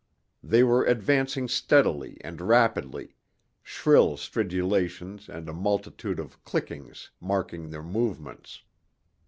They 0.41 0.63
were 0.63 0.83
advancing 0.83 1.47
steadily 1.47 2.17
and 2.21 2.41
rapidly, 2.41 3.13
shrill 3.61 4.17
stridulations 4.17 5.29
and 5.29 5.47
a 5.47 5.53
multitude 5.53 6.19
of 6.19 6.43
clickings 6.43 7.11
marking 7.21 7.69
their 7.69 7.83
movements. 7.83 8.63